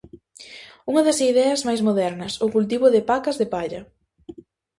[0.91, 3.81] Unha das ideas máis modernas, o cultivo de pacas de palla.